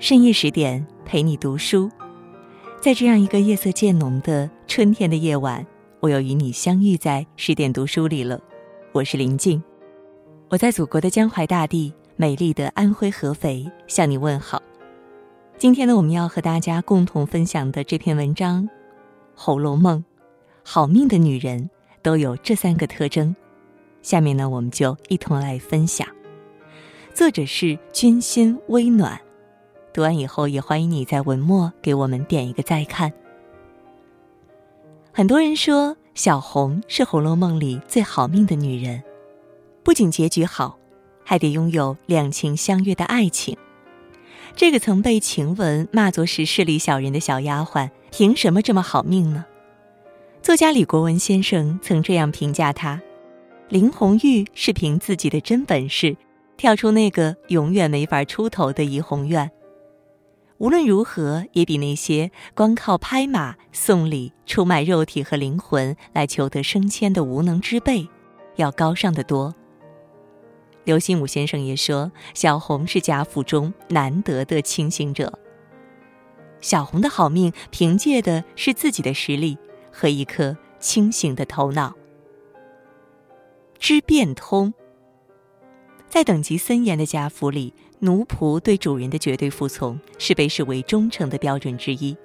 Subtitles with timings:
[0.00, 1.90] 深夜十点陪你读书，
[2.80, 5.66] 在这样一个夜色渐浓的春天的夜晚，
[5.98, 8.40] 我又与你相遇在十点读书里了。
[8.92, 9.60] 我是林静，
[10.50, 14.62] 我在祖国的江淮大地、美丽的安徽合肥向你问好。
[15.56, 18.62] 今天呢，我们要和大家共同分享的这篇文章
[19.34, 19.98] 《红楼梦》，
[20.62, 21.68] 好命的女人
[22.02, 23.34] 都有这三个特征。
[24.00, 26.06] 下面呢，我们就一同来分享。
[27.12, 29.20] 作者是君心微暖。
[29.98, 33.12] 读完以后，也欢迎你在文末给我们点一个再看。
[35.12, 39.02] 很多人说小红是《红楼梦》里最好命的女人，
[39.82, 40.78] 不仅结局好，
[41.24, 43.56] 还得拥有两情相悦的爱情。
[44.54, 49.46] 这个曾被晴雯骂作是势利小人的小丫鬟，凭什么这么好命呢？
[50.40, 53.02] 作家李国文先生曾这样评价她：
[53.68, 56.16] 林红玉是凭自己的真本事，
[56.56, 59.50] 跳出那个永远没法出头的怡红院。
[60.58, 68.08] 无论如何，也比那些光靠拍马、送礼、出卖肉体和灵魂来求得升迁的无能之辈，
[68.56, 69.54] 要高尚的多。
[70.82, 75.38] 刘心武先生也说，小红是贾府中难得的清醒者。
[76.60, 79.56] 小红的好命，凭借的是自己的实力
[79.92, 81.94] 和一颗清醒的头脑，
[83.78, 84.74] 知变通。
[86.08, 87.72] 在等级森严的贾府里。
[88.00, 92.16] 奴仆对主人的绝对服从是被视为忠诚的标准之一，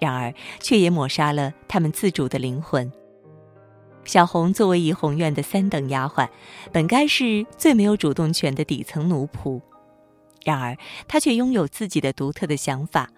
[0.00, 2.90] 然而却也抹杀了他们自主的灵魂。
[4.04, 6.28] 小红作为怡红院的三等丫鬟，
[6.72, 9.60] 本该是最没有主动权的底层奴仆，
[10.44, 13.08] 然而她却拥有自己的独特的想法，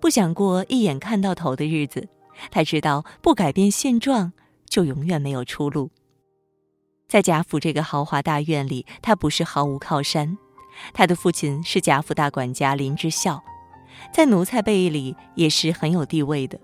[0.00, 2.08] 不想过一眼看到头的日子。
[2.50, 4.32] 她知道不改变现状，
[4.66, 5.90] 就永远没有出路。
[7.08, 10.36] 在贾府这个豪华大院里，她不是毫无靠山。
[10.92, 13.40] 他的父亲是贾府大管家林之孝，
[14.12, 16.58] 在奴才辈里也是很有地位的，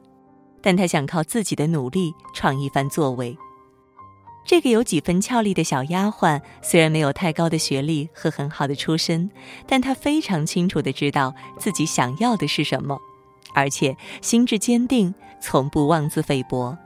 [0.60, 3.38] 但他想靠自己的努力创一番作为。
[4.44, 9.30] 这个有几分俏丽的小丫鬟，虽然没有太高的学历和很好的出身，
[9.64, 12.98] 但她非常清楚的知道自己想要的是什么，
[13.54, 16.76] 而且心智坚定，从不妄自菲薄。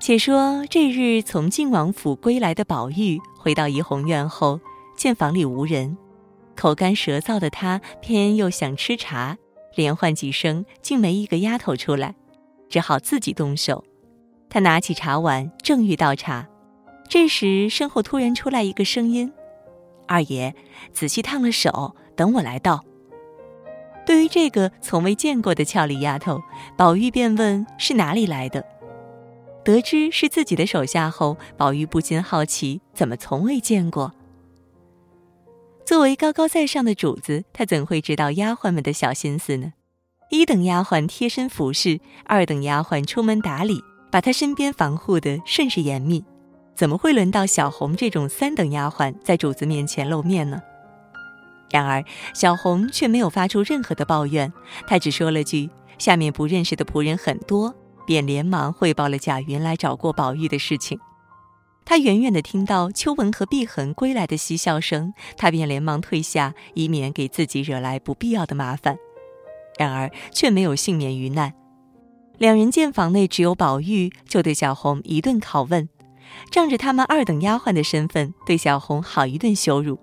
[0.00, 4.58] 且说这日从靖王府归来的宝玉，回到怡红院后，
[4.96, 5.94] 见房里无人。
[6.56, 9.36] 口干舌燥的他，偏又想吃茶，
[9.74, 12.14] 连唤几声，竟没一个丫头出来，
[12.70, 13.84] 只好自己动手。
[14.48, 16.48] 他拿起茶碗，正欲倒茶，
[17.06, 19.30] 这时身后突然出来一个声音
[20.08, 20.54] ：“二爷，
[20.94, 22.82] 仔细烫了手，等我来倒。”
[24.06, 26.40] 对于这个从未见过的俏丽丫头，
[26.74, 28.64] 宝玉便问是哪里来的。
[29.64, 34.12] 得知是自己的手下后，宝玉不禁好奇，怎么从未见过？
[35.84, 39.72] 作为高高在上的主子，他怎会知道丫鬟们的小心思呢？
[40.30, 46.24] 一等丫鬟贴身服侍，二等丫鬟出门打理，把他身边防护的甚是严密。
[46.76, 50.62] 怎么会轮到小红这种三等丫鬟在主子面前露面呢？
[51.70, 52.02] 然而
[52.34, 54.52] 小红却没有发出任何的抱怨，
[54.86, 55.68] 她只说了句
[55.98, 57.74] ：“下面不认识的仆人很多。”
[58.10, 60.98] 便连忙汇报了贾云来找过宝玉的事情。
[61.84, 68.96] 他远远地听到秋纹和碧痕归来的嬉笑声，他便连忙退下，以免给自己惹来不必要的麻烦。
[69.78, 71.54] 然而却没有幸免于难。
[72.36, 75.88] 两人见房内只有宝玉，就对小红一顿拷问，
[76.50, 79.96] 仗着他们二等丫鬟的身份，对小红好一顿羞辱。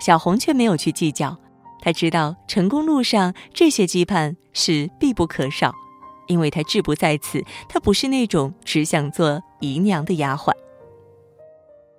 [0.00, 1.38] 小红却没有去计较，
[1.80, 5.72] 她知道成功路上这些羁绊是必不可少，
[6.30, 10.52] 因为她志不在此，她不是那种只想做姨娘的丫鬟。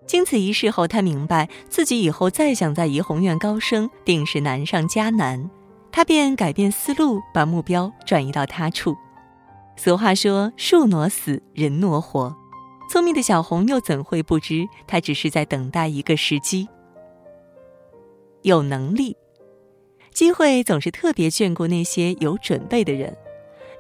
[0.08, 5.50] 经此一事后，他明白自己以后再想在怡红院高升，定是难上加难。
[5.91, 8.96] 他便改变思路，把目标转移到他处。
[9.78, 12.36] 俗话说：“树挪死，人挪活。”
[12.91, 16.68] 聪明的小红又怎会不知，她只是在等待一个时机。
[18.41, 19.16] 有能力，
[20.14, 23.16] 机会总是特别眷顾那些有准备的人。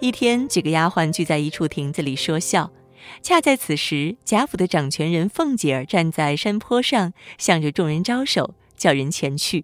[0.01, 2.71] 一天，几个丫鬟聚在一处亭子里说笑。
[3.21, 9.63] 恰在此时，贾府的掌权人凤姐儿站在山坡上，向着众人招手，叫人前去。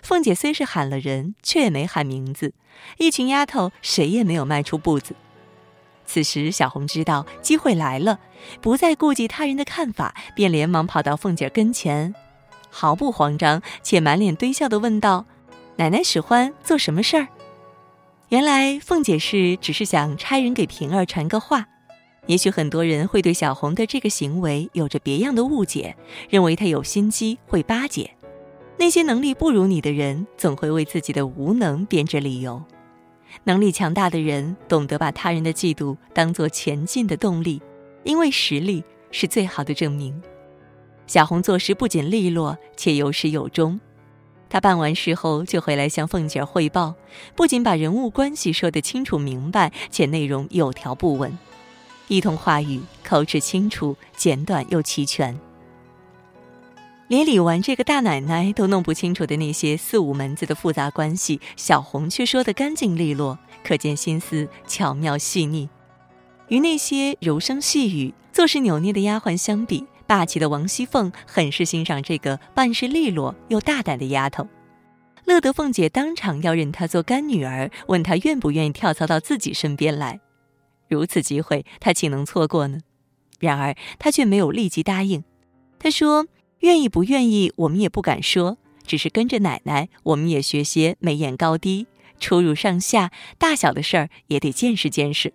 [0.00, 2.54] 凤姐虽是喊了人，却也没喊名字。
[2.98, 5.16] 一群丫头谁也没有迈出步子。
[6.06, 8.20] 此时，小红知道机会来了，
[8.60, 12.14] 不再顾及他人的看法，便连忙跑到凤姐跟前，
[12.70, 15.26] 毫不慌张，且满脸堆笑地问道
[15.78, 17.26] ：“奶奶使唤做什么事儿？”
[18.30, 21.66] 原来，凤姐是只是想差人给平儿传个话。
[22.26, 25.96] 也许很多人会对小红的这个行为有着别样的误解，
[26.28, 28.10] 认为她有心机会巴结。
[28.76, 32.62] 那些能力不如你的人，总会为自己的无能编织理由；
[33.44, 37.62] 能力强大的人，懂得把他人的嫉妒当做前进的动力，
[38.04, 40.22] 因为实力是最好的证明。
[41.06, 43.80] 小红做事不仅利落，且有始有终。
[44.50, 46.94] 他办完事后就回来向凤姐汇报，
[47.34, 51.38] 不仅把人物关系说得清楚明白，且内容有条不紊，
[52.08, 55.38] 一通话语口齿清楚、简短又齐全。
[57.08, 65.70] 连李纨这个大奶奶都弄不清楚的那些四五门子的复杂关系，小红却说得干净利落，可见心思巧妙细腻。
[66.48, 74.48] 与那些柔声细语、做事扭捏的丫鬟相比，霸气的王熙凤很是欣赏这个办事利落又大胆的丫头，
[75.26, 80.18] 乐得凤姐当场要认她做干女儿，问她愿不愿意跳槽到自己身边来。
[80.88, 82.78] 如此机会，她岂能错过呢？
[83.38, 85.22] 然而她却没有立即答应。
[85.78, 86.26] 她说
[86.60, 88.56] ：“愿意不愿意，我们也不敢说，
[88.86, 91.86] 只是跟着奶奶，我们也学些眉眼高低、
[92.18, 95.34] 出入上下、大小的事儿，也得见识见识。”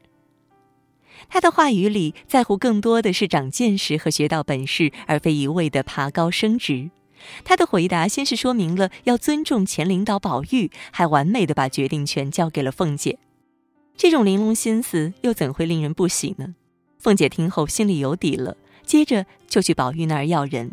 [1.29, 6.89] 他的话语里在乎更多的是长见识和学到本事，而非一味的爬高升职。
[7.43, 13.17] 他的回答先是说明了要尊重前领导宝玉，还完美的把决定权交给了凤姐。
[13.95, 16.55] 这种玲珑心思又怎会令人不喜呢？
[16.99, 20.71] 凤姐听后心里有底了，接着就去宝玉那儿要人。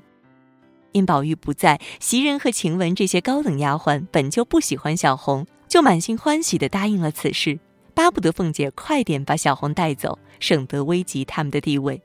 [0.92, 7.60] 因宝玉不在，袭人和晴雯这些高等丫鬟本就不喜欢小红，就满心欢喜的答应了此事。
[7.90, 12.00] 巴不得凤姐快点把小红带走，省得危及他们的地位。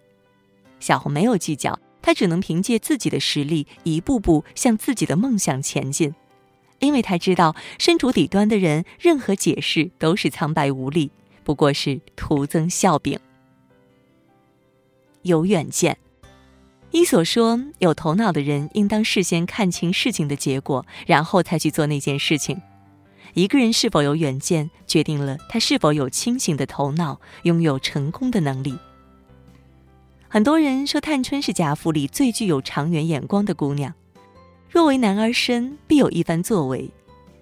[0.79, 6.13] 小红没有计较，她只能凭借自己的实力，一步步向自己的梦想前进。
[6.79, 11.09] 因为她知道，身处底端的人，任何解释都是苍白无力，
[11.43, 13.17] 不过是徒增笑柄。
[15.21, 15.97] 有远见，
[16.91, 22.61] 伊索说，有头脑的人应当事先看清事情的结果，然后才去做那件事情。
[23.35, 28.77] 一个人是否有远见，决定了他是否有清醒的头脑，拥有成功的能力。
[30.29, 33.93] 很多人说探春是贾府里最具有长远眼光的姑娘，
[34.69, 36.89] 若为男儿身，必有一番作为。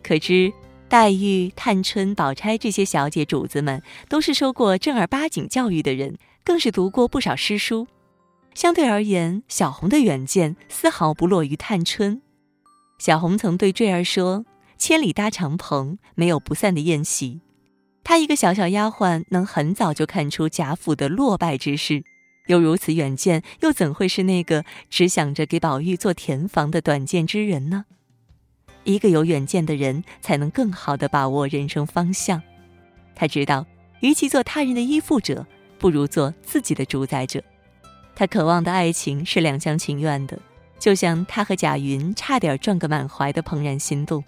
[0.01, 0.51] 可知
[0.89, 3.79] 黛玉、探春、宝钗这些小姐主子们，
[4.09, 7.85] 都是受过正儿八经教育的人，更是读过不少诗书。
[8.55, 12.19] 相对而言，小红的远见丝毫不落于探春。
[12.97, 14.43] 小红曾对坠儿说。
[14.85, 17.39] 千里搭长棚，没有不散的宴席。
[18.03, 22.03] 她一个小小丫鬟，能很早就看出贾府的落败之势，
[22.47, 27.85] 有如此远见，又怎会是那个只想着给宝玉做填房的短见之人呢？
[28.83, 32.41] 一个有远见的人，才能更好地把握人生方向。
[33.15, 33.65] 他知道，
[34.01, 35.47] 与其做他人的依附者，
[35.79, 37.41] 不如做自己的主宰者。
[38.13, 40.37] 他渴望的爱情是两厢情愿的，
[40.77, 44.21] 就像他和贾云差点撞个满怀的怦然心动。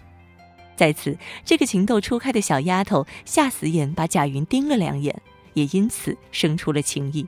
[0.76, 5.22] 在此，这个情窦初开的小丫头吓死眼把贾云盯了两眼，
[5.54, 7.26] 也因此生出了情意。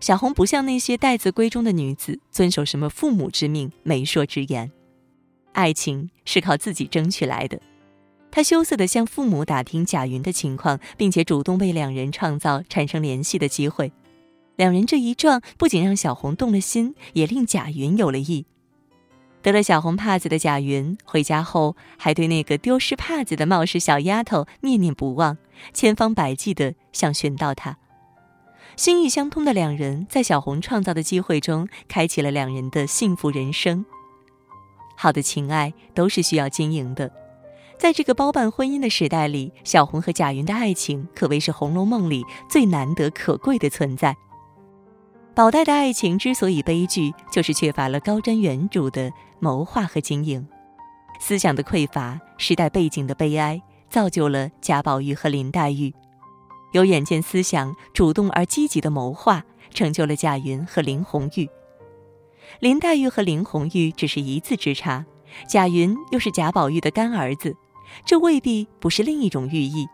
[0.00, 4.72] 小红不像那些待字闺中的女子，遵守什么父母之命、媒妁之言，
[5.52, 7.60] 爱情是靠自己争取来的。
[8.30, 13.92] 她羞涩地向父母打听贾云的情况，并且主动为两人创造产生联系的机会。
[14.56, 18.46] 两人这一撞，不仅让小红动了心，也令贾云有了意。
[19.42, 25.38] 得了小红帕子的贾云回家后，还对那个丢失帕子的冒失小丫头念念不忘，
[25.72, 27.78] 千方百计地想寻到她。
[28.76, 33.84] 心意相通的两人，在小红创造的机会中，开启了两人的幸福人生。
[34.96, 37.10] 好的情爱都是需要经营的，
[37.78, 44.14] 在这个包办婚姻的时代里，小红和贾云的爱情可谓是《红楼梦》里最难得可贵的存在。
[45.34, 50.46] 宝黛的爱情之所以悲剧，就是缺乏了高瞻远瞩的谋划和经营，
[51.18, 55.92] 思想的匮乏，时代背景的悲哀，造就了贾宝玉和林黛玉。
[56.72, 59.42] 有远见思想、主动而积极的谋划，
[59.74, 61.48] 成就了贾云和林红玉。
[62.60, 65.04] 林黛玉和林红玉只是一字之差，
[65.48, 67.56] 贾云又是贾宝玉的干儿子，
[68.04, 69.88] 这未必不是另一种寓意。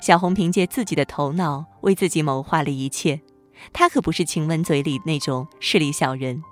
[0.00, 3.20] 小红凭借自己的头脑，为自己谋划了一切。
[3.72, 6.42] 她可不是晴雯嘴里那种势利小人。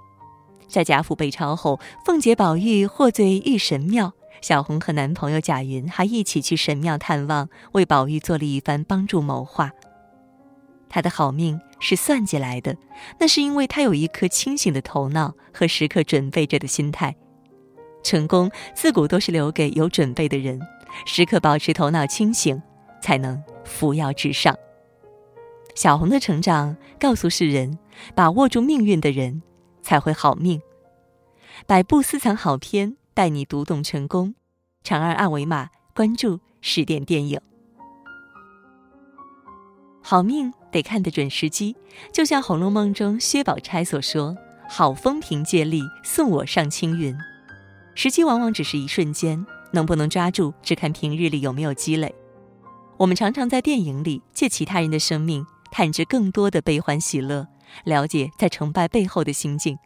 [0.70, 9.72] 在贾府被抄后，凤姐、宝玉获罪遇神庙，小红和男朋友贾云还一起去神庙探望，为宝玉做了一番帮助谋划。
[10.88, 12.76] 她的好命是算计来的，
[13.18, 17.14] 那是因为她有一颗清醒的头脑和时刻准备着的心态。
[18.02, 20.60] 成功自古都是留给有准备的人，
[21.04, 22.60] 时刻保持头脑清醒，
[23.02, 24.56] 才能扶摇直上。
[25.74, 27.78] 小红的成长告诉世人：
[28.14, 29.42] 把握住命运的人，
[29.90, 30.62] 才会好命。
[31.66, 34.36] 百部私藏好片，带你读懂成功。
[34.84, 37.40] 长按二维码关注十点电影。
[40.00, 41.74] 好命得看得准时机，
[42.12, 44.36] 就像《红楼梦》中薛宝钗所说
[44.70, 47.16] ：“好风凭借力，送我上青云。”
[47.96, 52.14] 时机往往只是一瞬间，能不能抓住，只看平日里有没有积累。
[52.96, 57.48] 我们常常在电影里借其他人的生命，探知更多的悲欢喜乐，
[57.84, 59.78] 了解在成败背后的心境。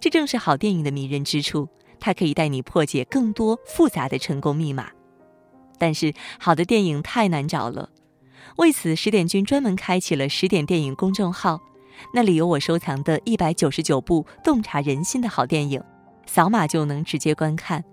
[0.00, 1.68] 这正是好电影的迷人之处，
[1.98, 4.88] 它可以带你破解更多复杂的成功密码。
[5.78, 7.90] 但是，好的电影太难找了。
[8.56, 11.60] 为此，十点君专门开启了十点电影公众号，
[12.14, 15.82] 那里有我收藏的一百九十九部洞察人心的好电影，
[16.26, 17.84] 扫码就能直接观看。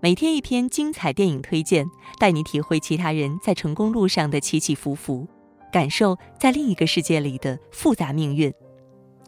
[0.00, 1.86] 每天一篇精彩电影推荐，
[2.18, 5.26] 带你体会其他人在成功路上的起起伏伏，
[5.72, 8.52] 感受在另一个世界里的复杂命运。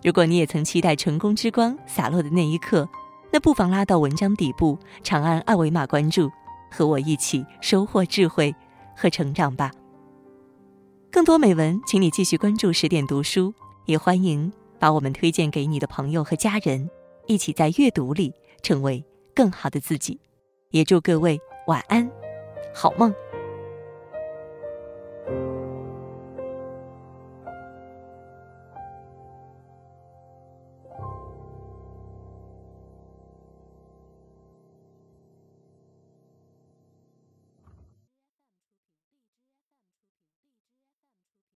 [0.06, 2.88] 如果你也曾期待成功之光洒落的那一刻，
[3.32, 6.30] 那不妨拉到文章底部，长按二维码关注，
[6.70, 8.54] 和我一起收获智慧
[8.96, 9.72] 和成长吧。
[11.10, 13.52] 更多美文，请你继续关注十点读书，
[13.86, 16.88] 也欢迎把我们推荐给你的朋友和家人，
[17.26, 18.32] 一起在阅读里
[18.62, 20.20] 成为更好的自己。
[20.70, 21.36] 也祝各位
[21.66, 22.08] 晚安，
[22.72, 23.12] 好梦。